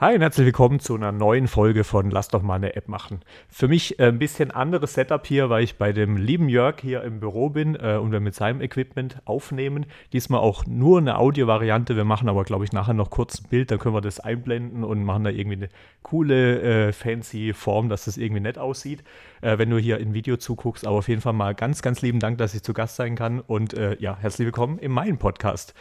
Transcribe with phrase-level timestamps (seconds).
[0.00, 3.18] Hi und herzlich willkommen zu einer neuen Folge von Lass doch mal eine App machen.
[3.48, 7.02] Für mich äh, ein bisschen anderes Setup hier, weil ich bei dem lieben Jörg hier
[7.02, 9.86] im Büro bin äh, und wir mit seinem Equipment aufnehmen.
[10.12, 11.96] Diesmal auch nur eine Audio-Variante.
[11.96, 14.84] Wir machen aber, glaube ich, nachher noch kurz ein Bild, dann können wir das einblenden
[14.84, 15.68] und machen da irgendwie eine
[16.02, 19.02] coole, äh, fancy Form, dass das irgendwie nett aussieht,
[19.40, 20.86] äh, wenn du hier im Video zuguckst.
[20.86, 23.40] Aber auf jeden Fall mal ganz, ganz lieben Dank, dass ich zu Gast sein kann
[23.40, 25.74] und äh, ja, herzlich willkommen in meinem Podcast.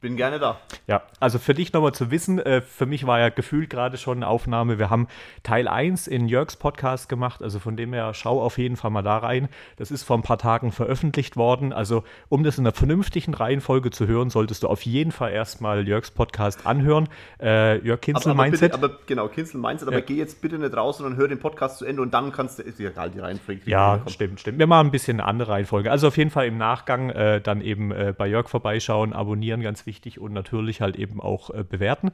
[0.00, 0.58] Bin gerne da.
[0.86, 4.16] Ja, also für dich nochmal zu wissen, äh, für mich war ja gefühlt gerade schon
[4.18, 4.78] eine Aufnahme.
[4.78, 5.08] Wir haben
[5.42, 9.02] Teil 1 in Jörgs Podcast gemacht, also von dem her schau auf jeden Fall mal
[9.02, 9.50] da rein.
[9.76, 11.74] Das ist vor ein paar Tagen veröffentlicht worden.
[11.74, 15.86] Also, um das in einer vernünftigen Reihenfolge zu hören, solltest du auf jeden Fall erstmal
[15.86, 17.06] Jörgs Podcast anhören.
[17.38, 18.72] Äh, Jörg Kinzel aber, aber Mindset.
[18.72, 20.04] Bitte, aber genau, Kinzel Mindset, aber Ja.
[20.06, 22.62] geh jetzt bitte nicht raus, sondern hör den Podcast zu Ende und dann kannst du,
[22.62, 23.60] ist egal, die Reihenfolge.
[23.66, 24.58] Ja, stimmt, stimmt.
[24.58, 25.90] Wir machen ein bisschen eine andere Reihenfolge.
[25.90, 29.80] Also auf jeden Fall im Nachgang äh, dann eben äh, bei Jörg vorbeischauen, abonnieren, ganz
[29.84, 32.12] wichtig und natürlich halt eben auch äh, bewerten.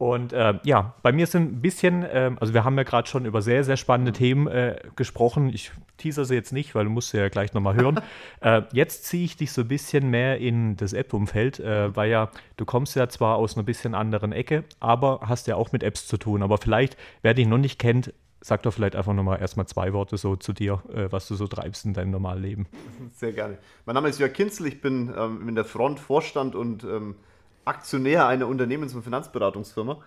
[0.00, 3.26] Und äh, ja, bei mir sind ein bisschen, ähm, also wir haben ja gerade schon
[3.26, 5.50] über sehr, sehr spannende Themen äh, gesprochen.
[5.52, 8.00] Ich teaser sie jetzt nicht, weil du musst sie ja gleich nochmal hören.
[8.40, 12.30] äh, jetzt ziehe ich dich so ein bisschen mehr in das App-Umfeld, äh, weil ja,
[12.56, 16.06] du kommst ja zwar aus einer bisschen anderen Ecke, aber hast ja auch mit Apps
[16.06, 16.42] zu tun.
[16.42, 20.16] Aber vielleicht, wer dich noch nicht kennt, sag doch vielleicht einfach nochmal erstmal zwei Worte
[20.16, 22.66] so zu dir, äh, was du so treibst in deinem normalen Leben.
[23.12, 23.58] Sehr gerne.
[23.86, 27.16] Mein Name ist Jörg Kinzel, ich bin ähm, in der Front Vorstand und ähm,
[27.64, 30.00] Aktionär einer Unternehmens- und Finanzberatungsfirma.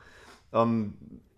[0.53, 0.95] Ähm,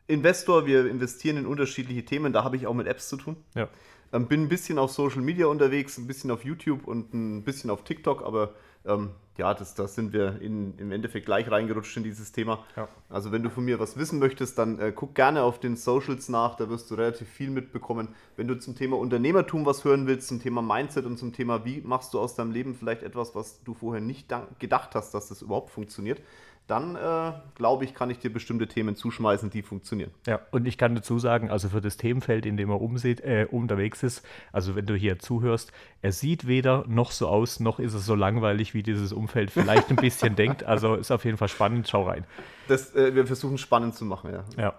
[0.08, 3.36] Investor, wir investieren in unterschiedliche Themen, da habe ich auch mit Apps zu tun.
[3.56, 3.68] Ja.
[4.14, 7.70] Ähm, bin ein bisschen auf Social Media unterwegs, ein bisschen auf YouTube und ein bisschen
[7.70, 8.54] auf TikTok, aber
[8.86, 12.64] ähm, ja, das, das sind wir in, im Endeffekt gleich reingerutscht in dieses Thema.
[12.76, 12.88] Ja.
[13.10, 16.30] Also wenn du von mir was wissen möchtest, dann äh, guck gerne auf den Socials
[16.30, 18.10] nach, da wirst du relativ viel mitbekommen.
[18.38, 21.82] Wenn du zum Thema Unternehmertum was hören willst, zum Thema Mindset und zum Thema, wie
[21.82, 25.42] machst du aus deinem Leben vielleicht etwas, was du vorher nicht gedacht hast, dass das
[25.42, 26.22] überhaupt funktioniert,
[26.68, 30.12] dann äh, glaube ich, kann ich dir bestimmte Themen zuschmeißen, die funktionieren.
[30.26, 33.48] Ja, und ich kann dazu sagen, also für das Themenfeld, in dem er umsieht, äh,
[33.50, 37.94] unterwegs ist, also wenn du hier zuhörst, er sieht weder noch so aus, noch ist
[37.94, 40.64] es so langweilig, wie dieses Umfeld vielleicht ein bisschen denkt.
[40.64, 42.26] Also ist auf jeden Fall spannend, schau rein.
[42.68, 44.44] Das, äh, wir versuchen spannend zu machen, ja.
[44.58, 44.74] Ja.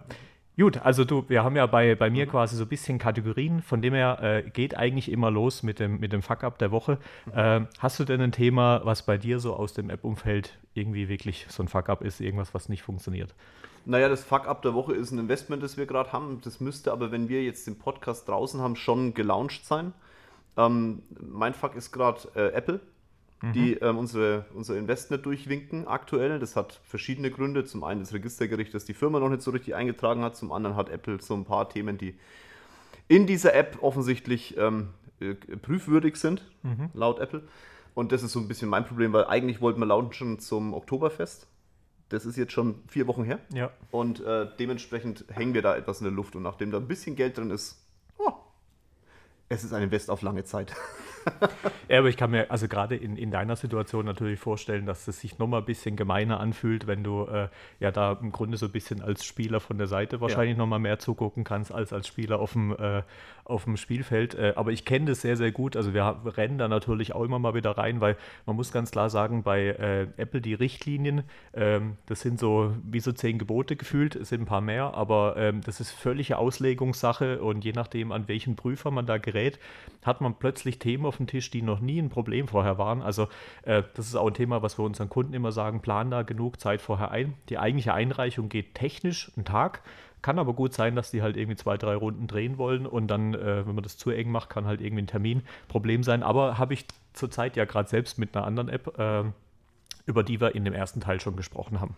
[0.59, 3.83] Gut, also du, wir haben ja bei, bei mir quasi so ein bisschen Kategorien, von
[3.83, 6.99] dem her äh, geht eigentlich immer los mit dem, mit dem Fuck-up der Woche.
[7.35, 11.47] Ähm, hast du denn ein Thema, was bei dir so aus dem App-Umfeld irgendwie wirklich
[11.49, 13.35] so ein Fuck-up ist, irgendwas, was nicht funktioniert?
[13.85, 16.41] Naja, das Fuck-up der Woche ist ein Investment, das wir gerade haben.
[16.43, 19.93] Das müsste aber, wenn wir jetzt den Podcast draußen haben, schon gelauncht sein.
[20.57, 22.81] Ähm, mein Fuck ist gerade äh, Apple,
[23.55, 26.39] die ähm, unsere, unser Investment durchwinken aktuell.
[26.39, 27.65] Das hat verschiedene Gründe.
[27.65, 30.37] Zum einen das Registergericht, das die Firma noch nicht so richtig eingetragen hat.
[30.37, 32.19] Zum anderen hat Apple so ein paar Themen, die
[33.09, 34.89] in dieser App offensichtlich ähm,
[35.21, 36.45] äh, prüfwürdig sind,
[36.95, 37.43] laut Apple.
[37.97, 41.47] Und das ist so ein bisschen mein Problem, weil eigentlich wollten wir launchen zum Oktoberfest.
[42.11, 43.41] Das ist jetzt schon vier Wochen her.
[43.55, 43.71] Ja.
[43.91, 46.37] Und äh, dementsprechend hängen wir da etwas in der Luft.
[46.37, 47.83] Und nachdem da ein bisschen Geld drin ist,
[48.19, 48.33] oh,
[49.49, 50.77] es ist ein Invest auf lange Zeit.
[51.89, 55.21] Ja, aber ich kann mir also gerade in, in deiner Situation natürlich vorstellen, dass es
[55.21, 57.49] sich nochmal ein bisschen gemeiner anfühlt, wenn du äh,
[57.79, 60.99] ja da im Grunde so ein bisschen als Spieler von der Seite wahrscheinlich nochmal mehr
[60.99, 63.03] zugucken kannst als als Spieler auf dem, äh,
[63.45, 64.35] auf dem Spielfeld.
[64.35, 65.77] Äh, aber ich kenne das sehr, sehr gut.
[65.77, 68.17] Also wir rennen da natürlich auch immer mal wieder rein, weil
[68.47, 71.23] man muss ganz klar sagen, bei äh, Apple die Richtlinien,
[71.55, 75.37] ähm, das sind so wie so zehn Gebote gefühlt, es sind ein paar mehr, aber
[75.37, 79.59] ähm, das ist völlige Auslegungssache und je nachdem, an welchen Prüfer man da gerät,
[80.05, 83.03] hat man plötzlich Themen auf dem Tisch, die noch nie ein Problem vorher waren.
[83.03, 83.29] Also
[83.63, 86.61] äh, das ist auch ein Thema, was wir unseren Kunden immer sagen, plan da genug
[86.61, 87.35] Zeit vorher ein.
[87.49, 89.83] Die eigentliche Einreichung geht technisch einen Tag,
[90.23, 93.35] kann aber gut sein, dass die halt irgendwie zwei, drei Runden drehen wollen und dann,
[93.35, 96.23] äh, wenn man das zu eng macht, kann halt irgendwie ein Terminproblem sein.
[96.23, 99.25] Aber habe ich zurzeit ja gerade selbst mit einer anderen App, äh,
[100.07, 101.97] über die wir in dem ersten Teil schon gesprochen haben.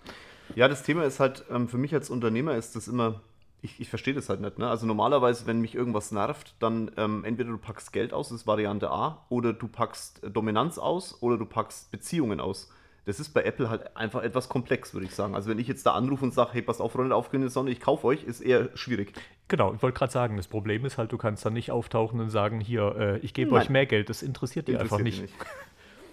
[0.54, 3.20] Ja, das Thema ist halt, ähm, für mich als Unternehmer ist das immer,
[3.62, 4.58] ich, ich verstehe das halt nicht.
[4.58, 4.68] Ne?
[4.68, 8.46] Also normalerweise, wenn mich irgendwas nervt, dann ähm, entweder du packst Geld aus, das ist
[8.46, 12.70] Variante A, oder du packst äh, Dominanz aus, oder du packst Beziehungen aus.
[13.04, 15.34] Das ist bei Apple halt einfach etwas komplex, würde ich sagen.
[15.34, 17.80] Also wenn ich jetzt da anrufe und sage, hey, pass auf, Freunde, aufgehende Sonne, ich
[17.80, 19.14] kaufe euch, ist eher schwierig.
[19.48, 22.28] Genau, ich wollte gerade sagen, das Problem ist halt, du kannst dann nicht auftauchen und
[22.28, 24.10] sagen, hier, äh, ich gebe euch mehr Geld.
[24.10, 25.22] Das interessiert die einfach nicht.
[25.22, 25.28] Die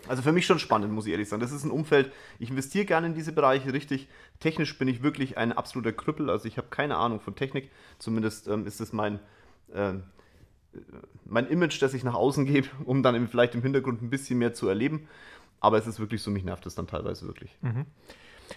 [0.07, 1.42] Also für mich schon spannend, muss ich ehrlich sagen.
[1.42, 4.07] Das ist ein Umfeld, ich investiere gerne in diese Bereiche, richtig.
[4.39, 7.71] Technisch bin ich wirklich ein absoluter Krüppel, also ich habe keine Ahnung von Technik.
[7.99, 9.19] Zumindest ähm, ist es mein,
[9.73, 9.93] äh,
[11.25, 14.39] mein Image, das ich nach außen gebe, um dann eben vielleicht im Hintergrund ein bisschen
[14.39, 15.07] mehr zu erleben.
[15.59, 17.57] Aber es ist wirklich so, mich nervt es dann teilweise wirklich.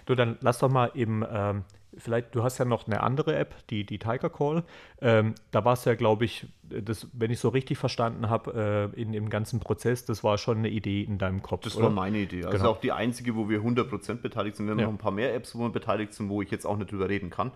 [0.04, 1.64] Du, dann lass doch mal im, ähm,
[1.98, 4.64] vielleicht, du hast ja noch eine andere App, die, die Tiger Call.
[5.00, 9.00] Ähm, da war es ja, glaube ich, das, wenn ich so richtig verstanden habe, äh,
[9.00, 11.64] in dem ganzen Prozess, das war schon eine Idee in deinem Kopf.
[11.64, 11.84] Das oder?
[11.84, 12.44] war meine Idee.
[12.44, 12.70] Also genau.
[12.70, 14.66] auch die einzige, wo wir 100% beteiligt sind.
[14.66, 14.86] Wir haben ja.
[14.86, 17.08] noch ein paar mehr Apps, wo wir beteiligt sind, wo ich jetzt auch nicht drüber
[17.08, 17.52] reden kann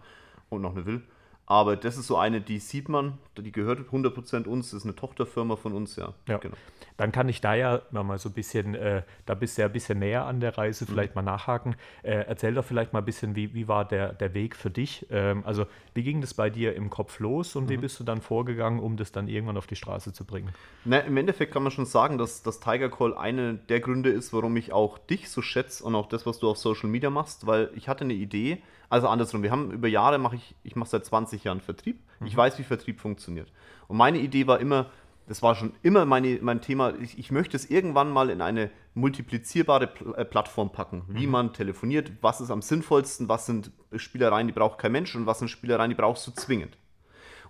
[0.48, 1.02] und noch nicht will.
[1.52, 4.96] Aber das ist so eine, die sieht man, die gehört 100% uns, das ist eine
[4.96, 6.14] Tochterfirma von uns, ja.
[6.26, 6.38] ja.
[6.38, 6.56] Genau.
[6.96, 9.72] Dann kann ich da ja mal so ein bisschen, äh, da bist du ja ein
[9.74, 11.24] bisschen näher an der Reise, vielleicht mhm.
[11.24, 11.76] mal nachhaken.
[12.02, 15.06] Äh, erzähl doch vielleicht mal ein bisschen, wie, wie war der, der Weg für dich?
[15.10, 17.68] Ähm, also, wie ging das bei dir im Kopf los und mhm.
[17.68, 20.54] wie bist du dann vorgegangen, um das dann irgendwann auf die Straße zu bringen?
[20.86, 24.32] Na, Im Endeffekt kann man schon sagen, dass das Tiger Call eine der Gründe ist,
[24.32, 27.46] warum ich auch dich so schätze und auch das, was du auf Social Media machst,
[27.46, 28.62] weil ich hatte eine Idee,
[28.92, 31.98] also andersrum, wir haben über Jahre, mache ich, ich mache seit 20 Jahren Vertrieb.
[32.20, 32.26] Mhm.
[32.26, 33.50] Ich weiß, wie Vertrieb funktioniert.
[33.88, 34.90] Und meine Idee war immer,
[35.26, 38.70] das war schon immer meine, mein Thema, ich, ich möchte es irgendwann mal in eine
[38.92, 41.32] multiplizierbare Pl äh, Plattform packen, wie mhm.
[41.32, 45.38] man telefoniert, was ist am sinnvollsten, was sind Spielereien, die braucht kein Mensch und was
[45.38, 46.76] sind Spielereien, die brauchst du zwingend.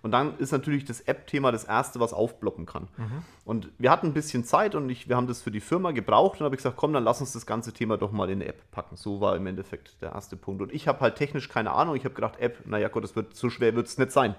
[0.03, 2.89] Und dann ist natürlich das App-Thema das erste, was aufblocken kann.
[2.97, 3.23] Mhm.
[3.45, 6.41] Und wir hatten ein bisschen Zeit und ich, wir haben das für die Firma gebraucht
[6.41, 8.49] und habe ich gesagt, komm, dann lass uns das ganze Thema doch mal in eine
[8.49, 8.97] App packen.
[8.97, 10.61] So war im Endeffekt der erste Punkt.
[10.61, 11.95] Und ich habe halt technisch keine Ahnung.
[11.95, 14.35] Ich habe gedacht, App, naja Gott, das wird so schwer wird es nicht sein.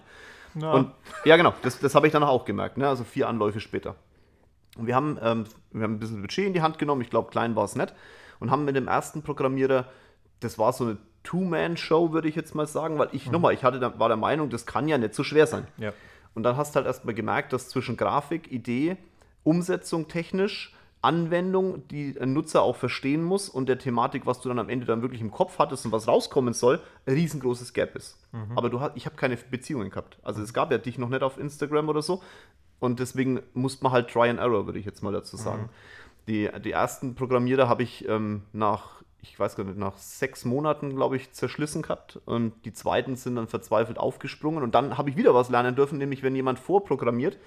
[0.55, 0.73] Ja.
[0.73, 0.91] Und
[1.25, 2.87] ja, genau, das, das habe ich dann auch gemerkt, ne?
[2.87, 3.95] also vier Anläufe später.
[4.77, 7.29] Und wir haben, ähm, wir haben ein bisschen Budget in die Hand genommen, ich glaube,
[7.29, 7.93] klein war es nicht,
[8.39, 9.85] und haben mit dem ersten Programmierer,
[10.39, 13.33] das war so eine Two-Man-Show, würde ich jetzt mal sagen, weil ich, mhm.
[13.33, 15.67] nochmal, ich hatte, war der Meinung, das kann ja nicht so schwer sein.
[15.77, 15.93] Ja.
[16.35, 18.97] Und dann hast du halt erstmal gemerkt, dass zwischen Grafik, Idee,
[19.43, 24.57] Umsetzung technisch, Anwendung, die ein Nutzer auch verstehen muss und der Thematik, was du dann
[24.57, 28.17] am Ende dann wirklich im Kopf hattest und was rauskommen soll, ein riesengroßes Gap ist.
[28.31, 28.57] Mhm.
[28.57, 30.17] Aber du hast, ich habe keine Beziehungen gehabt.
[30.23, 32.23] Also es gab ja dich noch nicht auf Instagram oder so.
[32.79, 35.63] Und deswegen muss man halt Try and Error, würde ich jetzt mal dazu sagen.
[35.63, 35.69] Mhm.
[36.27, 40.95] Die, die ersten Programmierer habe ich ähm, nach ich weiß gar nicht, nach sechs Monaten,
[40.95, 42.19] glaube ich, zerschlissen gehabt.
[42.25, 44.63] Und die zweiten sind dann verzweifelt aufgesprungen.
[44.63, 47.37] Und dann habe ich wieder was lernen dürfen, nämlich wenn jemand vorprogrammiert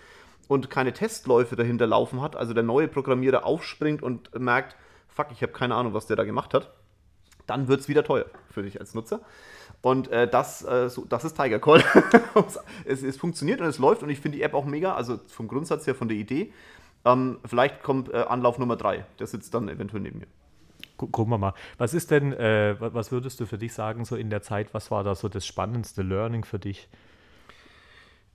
[0.48, 4.74] und keine Testläufe dahinter laufen hat, also der neue Programmierer aufspringt und merkt,
[5.08, 6.72] fuck, ich habe keine Ahnung, was der da gemacht hat,
[7.46, 9.20] dann wird es wieder teuer für dich als Nutzer.
[9.82, 11.84] Und äh, das, äh, so, das ist Tiger Call.
[12.86, 15.46] es, es, funktioniert und es läuft und ich finde die App auch mega, also vom
[15.46, 16.52] Grundsatz her, von der Idee.
[17.04, 20.26] Ähm, vielleicht kommt äh, Anlauf Nummer drei, der sitzt dann eventuell neben mir
[20.96, 21.54] gucken wir mal.
[21.78, 24.90] Was ist denn, äh, was würdest du für dich sagen, so in der Zeit, was
[24.90, 26.88] war da so das spannendste Learning für dich?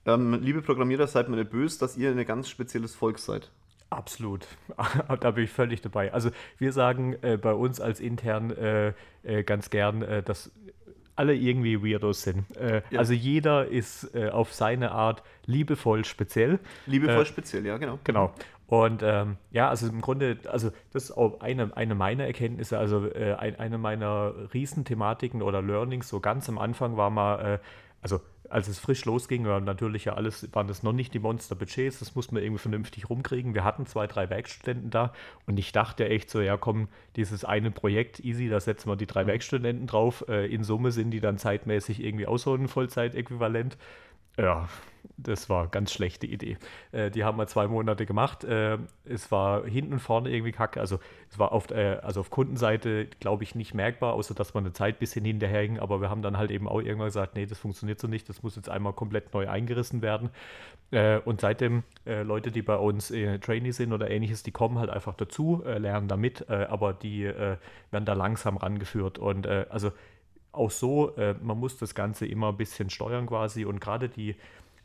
[0.04, 3.50] Ähm, liebe Programmierer, seid mir nicht böse, dass ihr ein ganz spezielles Volk seid.
[3.90, 4.46] Absolut.
[5.20, 6.12] da bin ich völlig dabei.
[6.12, 10.50] Also wir sagen äh, bei uns als intern äh, äh ganz gern, äh, dass
[11.14, 12.56] alle irgendwie Weirdos sind.
[12.56, 12.98] Äh, ja.
[12.98, 16.58] Also jeder ist auf seine Art liebevoll speziell.
[16.86, 17.98] Liebevoll speziell, ja, genau.
[18.02, 18.34] Genau.
[18.72, 23.06] Und ähm, ja, also im Grunde, also das ist auch eine, eine meiner Erkenntnisse, also
[23.06, 27.58] äh, ein, eine meiner Riesenthematiken oder Learnings, so ganz am Anfang war mal, äh,
[28.00, 31.98] also als es frisch losging, war natürlich ja alles, waren das noch nicht die Monster-Budgets,
[31.98, 33.52] das mussten wir irgendwie vernünftig rumkriegen.
[33.52, 35.12] Wir hatten zwei, drei Werkstudenten da
[35.46, 39.06] und ich dachte echt so, ja komm, dieses eine Projekt, easy, da setzen wir die
[39.06, 39.28] drei mhm.
[39.28, 40.24] Werkstudenten drauf.
[40.28, 43.76] Äh, in Summe sind die dann zeitmäßig irgendwie auch so ein Vollzeitäquivalent.
[44.38, 44.66] Ja,
[45.16, 46.56] das war eine ganz schlechte Idee.
[46.92, 48.44] Äh, die haben wir zwei Monate gemacht.
[48.44, 50.80] Äh, es war hinten und vorne irgendwie kacke.
[50.80, 50.98] Also
[51.30, 54.72] es war auf, äh, also auf Kundenseite, glaube ich, nicht merkbar, außer dass man eine
[54.72, 55.78] Zeit ein bisschen hinterherhing.
[55.78, 58.28] Aber wir haben dann halt eben auch irgendwann gesagt, nee, das funktioniert so nicht.
[58.28, 60.30] Das muss jetzt einmal komplett neu eingerissen werden.
[60.90, 64.78] Äh, und seitdem äh, Leute, die bei uns äh, Trainee sind oder ähnliches, die kommen
[64.78, 69.18] halt einfach dazu, lernen da mit, aber die werden da langsam rangeführt.
[69.18, 69.92] Und also
[70.52, 74.36] auch so, man muss das Ganze immer ein bisschen steuern quasi und gerade die,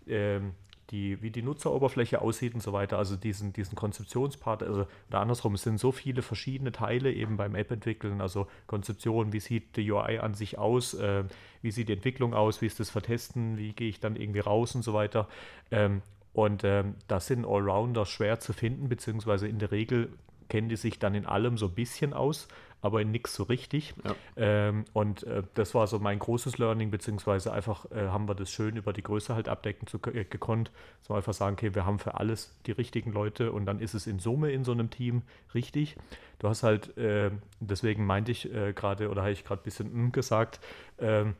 [0.09, 0.41] äh,
[0.89, 5.55] die, wie die Nutzeroberfläche aussieht und so weiter, also diesen, diesen Konzeptionspart, also oder andersrum,
[5.55, 10.19] es sind so viele verschiedene Teile eben beim App-Entwickeln, also Konzeption, wie sieht die UI
[10.19, 11.25] an sich aus, äh,
[11.61, 14.75] wie sieht die Entwicklung aus, wie ist das Vertesten, wie gehe ich dann irgendwie raus
[14.75, 15.27] und so weiter.
[15.71, 16.01] Ähm,
[16.33, 20.09] und ähm, das sind Allrounder schwer zu finden, beziehungsweise in der Regel
[20.49, 22.47] kennen die sich dann in allem so ein bisschen aus
[22.81, 23.93] aber in nichts so richtig.
[24.03, 24.15] Ja.
[24.35, 28.51] Ähm, und äh, das war so mein großes Learning, beziehungsweise einfach äh, haben wir das
[28.51, 30.71] schön über die Größe halt abdecken zu, äh, gekonnt.
[31.01, 34.07] So einfach sagen, okay, wir haben für alles die richtigen Leute und dann ist es
[34.07, 35.95] in Summe in so einem Team richtig.
[36.39, 39.93] Du hast halt, äh, deswegen meinte ich äh, gerade, oder habe ich gerade ein bisschen
[39.93, 40.59] mm gesagt,
[40.99, 41.35] ähm,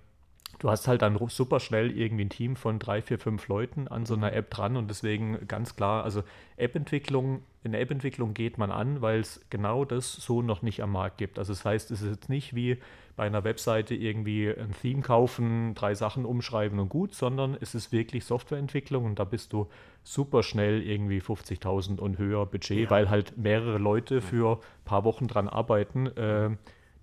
[0.60, 4.06] du hast halt dann super schnell irgendwie ein Team von drei, vier, fünf Leuten an
[4.06, 6.24] so einer App dran und deswegen ganz klar, also
[6.58, 10.92] App-Entwicklung, in der App-Entwicklung geht man an, weil es genau das so noch nicht am
[10.92, 11.38] Markt gibt.
[11.38, 12.78] Also das heißt, es ist jetzt nicht wie
[13.16, 17.92] bei einer Webseite irgendwie ein Theme kaufen, drei Sachen umschreiben und gut, sondern es ist
[17.92, 19.68] wirklich Softwareentwicklung und da bist du
[20.04, 22.90] super schnell irgendwie 50.000 und höher Budget, ja.
[22.90, 26.52] weil halt mehrere Leute für ein paar Wochen dran arbeiten, äh,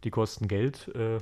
[0.04, 0.88] die kosten Geld.
[0.94, 1.18] Äh,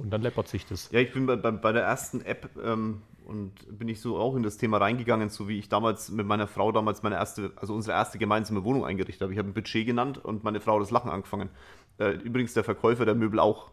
[0.00, 0.90] Und dann läppert sich das.
[0.92, 4.34] Ja, ich bin bei, bei, bei der ersten App ähm, und bin ich so auch
[4.34, 7.74] in das Thema reingegangen, so wie ich damals mit meiner Frau damals meine erste, also
[7.74, 9.32] unsere erste gemeinsame Wohnung eingerichtet habe.
[9.32, 11.50] Ich habe ein Budget genannt und meine Frau hat das Lachen angefangen.
[11.98, 13.70] Äh, übrigens der Verkäufer der Möbel auch.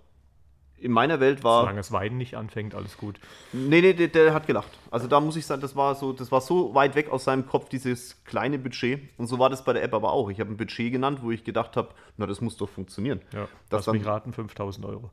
[0.79, 1.61] In meiner Welt war.
[1.61, 3.19] Solange das Weinen nicht anfängt, alles gut.
[3.51, 4.77] Nee, nee, der, der, hat gelacht.
[4.91, 7.47] Also da muss ich sagen, das war so, das war so weit weg aus seinem
[7.47, 9.09] Kopf, dieses kleine Budget.
[9.17, 10.29] Und so war das bei der App aber auch.
[10.29, 13.21] Ich habe ein Budget genannt, wo ich gedacht habe, na, das muss doch funktionieren.
[13.33, 15.09] Ja, das lass mich raten, 5000 Euro.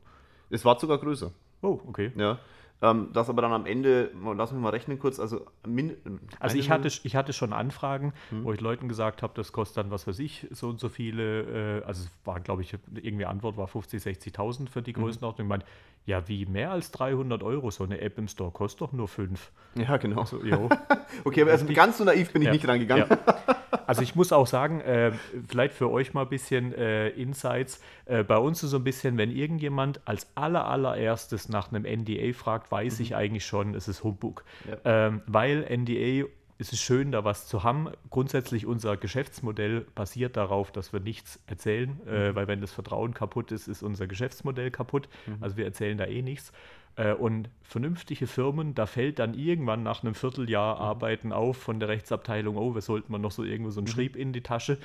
[0.49, 1.31] Es war sogar größer.
[1.61, 2.11] Oh, okay.
[2.15, 2.39] Ja.
[2.81, 5.95] Ähm, das aber dann am Ende, lass mich mal rechnen kurz, also min,
[6.39, 8.43] Also ich hatte, ich hatte schon Anfragen, hm.
[8.43, 11.79] wo ich Leuten gesagt habe, das kostet dann, was weiß ich, so und so viele,
[11.79, 15.03] äh, also es war, glaube ich, irgendwie Antwort war 50, 60.000 für die hm.
[15.03, 15.47] Größenordnung.
[15.47, 15.53] Mhm.
[15.53, 15.71] Ich meine,
[16.05, 19.51] ja, wie mehr als 300 Euro, so eine App im Store kostet doch nur 5.
[19.75, 20.21] Ja, genau.
[20.21, 20.39] Also,
[21.23, 22.51] okay, aber also ganz so naiv bin ich ja.
[22.51, 23.07] nicht rangegangen.
[23.09, 23.55] Ja.
[23.87, 25.11] Also ich muss auch sagen, äh,
[25.47, 27.81] vielleicht für euch mal ein bisschen äh, Insights.
[28.05, 32.33] Äh, bei uns ist so ein bisschen, wenn irgendjemand als aller, allererstes nach einem NDA
[32.33, 33.05] fragt, weiß mhm.
[33.05, 34.43] ich eigentlich schon, es ist Humbug.
[34.69, 35.07] Ja.
[35.07, 36.27] Ähm, weil NDA
[36.57, 37.89] es ist schön, da was zu haben.
[38.09, 42.15] Grundsätzlich unser Geschäftsmodell basiert darauf, dass wir nichts erzählen, äh, mhm.
[42.15, 45.09] äh, weil wenn das Vertrauen kaputt ist, ist unser Geschäftsmodell kaputt.
[45.25, 45.37] Mhm.
[45.41, 46.53] Also wir erzählen da eh nichts.
[46.95, 50.81] Äh, und vernünftige Firmen, da fällt dann irgendwann nach einem Vierteljahr mhm.
[50.81, 53.91] Arbeiten auf von der Rechtsabteilung, oh, wir sollten mal noch so irgendwo so einen mhm.
[53.91, 54.77] Schrieb in die Tasche.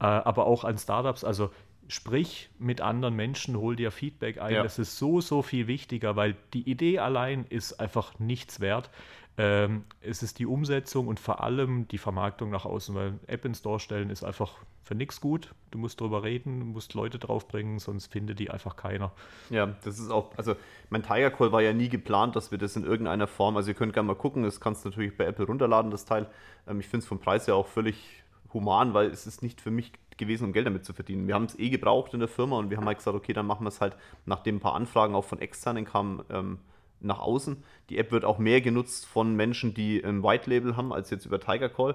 [0.00, 1.50] Äh, aber auch an Startups, also
[1.88, 4.54] sprich mit anderen Menschen, hol dir Feedback ein.
[4.54, 4.62] Ja.
[4.62, 8.90] Das ist so, so viel wichtiger, weil die Idee allein ist einfach nichts wert.
[9.38, 13.54] Ähm, es ist die Umsetzung und vor allem die Vermarktung nach außen, weil App in
[13.54, 15.54] Store stellen ist einfach für nichts gut.
[15.70, 19.12] Du musst drüber reden, du musst Leute draufbringen, sonst findet die einfach keiner.
[19.48, 20.56] Ja, das ist auch, also
[20.90, 23.74] mein Tiger Call war ja nie geplant, dass wir das in irgendeiner Form, also ihr
[23.74, 26.26] könnt gerne mal gucken, das kannst du natürlich bei Apple runterladen, das Teil.
[26.66, 29.70] Ähm, ich finde es vom Preis ja auch völlig human, weil es ist nicht für
[29.70, 31.26] mich gewesen, um Geld damit zu verdienen.
[31.26, 33.46] Wir haben es eh gebraucht in der Firma und wir haben halt gesagt, okay, dann
[33.46, 33.96] machen wir es halt,
[34.26, 36.58] nachdem ein paar Anfragen auch von externen kamen, ähm,
[37.00, 37.62] nach außen.
[37.90, 41.26] Die App wird auch mehr genutzt von Menschen, die ein White Label haben, als jetzt
[41.26, 41.94] über Tiger Call.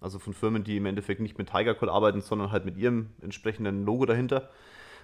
[0.00, 3.10] Also von Firmen, die im Endeffekt nicht mit Tiger Call arbeiten, sondern halt mit ihrem
[3.22, 4.50] entsprechenden Logo dahinter.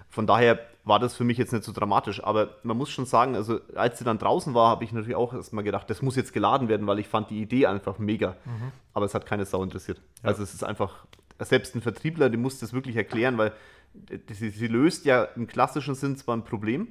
[0.09, 2.23] Von daher war das für mich jetzt nicht so dramatisch.
[2.23, 5.33] Aber man muss schon sagen, also als sie dann draußen war, habe ich natürlich auch
[5.33, 8.35] erstmal gedacht, das muss jetzt geladen werden, weil ich fand die Idee einfach mega.
[8.43, 8.71] Mhm.
[8.93, 10.01] Aber es hat keine Sau interessiert.
[10.23, 10.29] Ja.
[10.29, 11.05] Also es ist einfach,
[11.45, 13.53] selbst ein Vertriebler, die muss das wirklich erklären, weil
[14.31, 16.87] sie, sie löst ja im klassischen Sinn zwar ein Problem,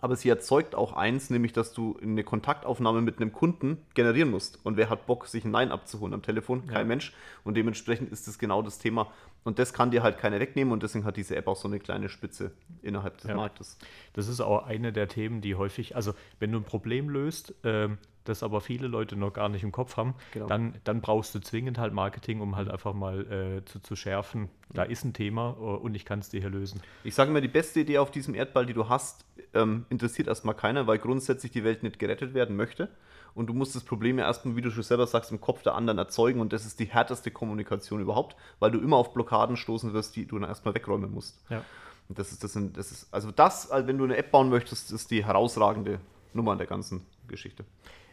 [0.00, 4.58] aber sie erzeugt auch eins, nämlich dass du eine Kontaktaufnahme mit einem Kunden generieren musst.
[4.64, 6.66] Und wer hat Bock, sich ein Nein abzuholen am Telefon?
[6.66, 6.84] Kein ja.
[6.84, 7.12] Mensch.
[7.44, 9.12] Und dementsprechend ist das genau das Thema.
[9.44, 11.78] Und das kann dir halt keiner wegnehmen und deswegen hat diese App auch so eine
[11.78, 13.36] kleine Spitze innerhalb des ja.
[13.36, 13.78] Marktes.
[14.14, 17.98] Das ist auch eine der Themen, die häufig, also wenn du ein Problem löst, ähm,
[18.24, 20.46] das aber viele Leute noch gar nicht im Kopf haben, genau.
[20.46, 24.48] dann, dann brauchst du zwingend halt Marketing, um halt einfach mal äh, zu, zu schärfen,
[24.72, 26.80] da ist ein Thema uh, und ich kann es dir hier lösen.
[27.04, 29.24] Ich sage immer, die beste Idee auf diesem Erdball, die du hast,
[29.54, 32.88] ähm, interessiert erstmal keiner, weil grundsätzlich die Welt nicht gerettet werden möchte.
[33.34, 35.74] Und du musst das Problem ja erstmal, wie du schon selber sagst, im Kopf der
[35.74, 36.40] anderen erzeugen.
[36.40, 40.26] Und das ist die härteste Kommunikation überhaupt, weil du immer auf Blockaden stoßen wirst, die
[40.26, 41.40] du dann erstmal wegräumen musst.
[41.48, 41.64] Ja.
[42.08, 44.90] Und das ist, das, sind, das ist, also das, wenn du eine App bauen möchtest,
[44.90, 46.00] ist die herausragende
[46.32, 47.64] Nummer an der ganzen Geschichte.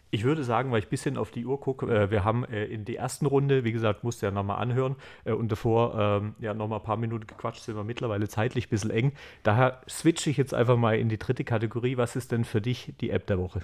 [0.09, 2.65] Ich würde sagen, weil ich ein bisschen auf die Uhr gucke, äh, wir haben äh,
[2.65, 4.95] in der ersten Runde, wie gesagt, musste ja nochmal anhören
[5.25, 8.69] äh, und davor ähm, ja nochmal ein paar Minuten gequatscht, sind wir mittlerweile zeitlich ein
[8.69, 9.11] bisschen eng.
[9.43, 11.97] Daher switche ich jetzt einfach mal in die dritte Kategorie.
[11.97, 13.61] Was ist denn für dich die App der Woche?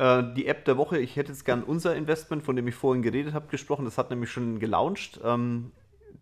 [0.00, 3.34] Die App der Woche, ich hätte jetzt gern unser Investment, von dem ich vorhin geredet
[3.34, 3.84] habe, gesprochen.
[3.84, 5.18] Das hat nämlich schon gelauncht.
[5.24, 5.72] Ähm,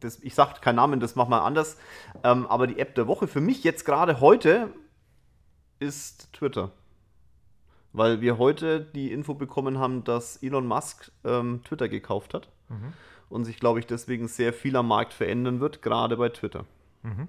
[0.01, 1.77] das, ich sage keinen Namen, das machen wir anders.
[2.25, 4.73] Ähm, aber die App der Woche für mich jetzt gerade heute
[5.79, 6.73] ist Twitter
[7.97, 12.93] weil wir heute die Info bekommen haben, dass Elon Musk ähm, Twitter gekauft hat mhm.
[13.31, 16.67] und sich, glaube ich, deswegen sehr viel am Markt verändern wird, gerade bei Twitter.
[17.03, 17.29] Mhm.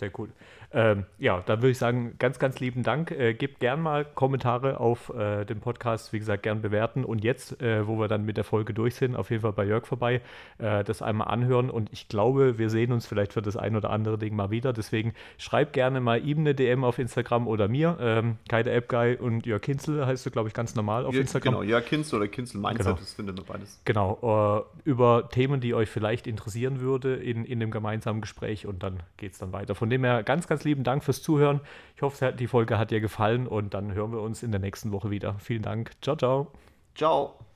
[0.00, 0.30] Sehr cool.
[0.72, 3.10] Ähm, ja, dann würde ich sagen, ganz, ganz lieben Dank.
[3.10, 7.04] Äh, gebt gern mal Kommentare auf äh, dem Podcast, wie gesagt, gern bewerten.
[7.04, 9.64] Und jetzt, äh, wo wir dann mit der Folge durch sind, auf jeden Fall bei
[9.64, 10.20] Jörg vorbei,
[10.58, 11.70] äh, das einmal anhören.
[11.70, 14.72] Und ich glaube, wir sehen uns vielleicht für das ein oder andere Ding mal wieder.
[14.72, 17.96] Deswegen schreibt gerne mal ihm eine DM auf Instagram oder mir.
[18.00, 21.20] Ähm, Keine App Guy und Jörg Kinzel heißt du, glaube ich, ganz normal auf ja,
[21.20, 21.54] Instagram.
[21.54, 22.96] Genau, Jörg Kinzel oder Kinzel Mindset, genau.
[22.96, 23.80] das findet man beides.
[23.84, 28.66] Genau, äh, über Themen, die euch vielleicht interessieren würde in, in dem gemeinsamen Gespräch.
[28.66, 29.74] Und dann geht es dann weiter.
[29.74, 31.60] Von dem her ganz, ganz lieben Dank fürs Zuhören.
[31.96, 34.92] Ich hoffe, die Folge hat dir gefallen und dann hören wir uns in der nächsten
[34.92, 35.36] Woche wieder.
[35.38, 35.92] Vielen Dank.
[36.00, 36.52] Ciao, ciao.
[36.94, 37.49] Ciao.